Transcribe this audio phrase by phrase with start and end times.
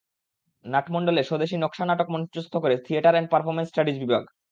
[0.65, 4.23] নাটমণ্ডলে স্বদেশি নকশা নাটক মঞ্চস্থ করে থিয়েটার অ্যান্ড পারফরম্যান্স স্টাডিজ বিভাগ।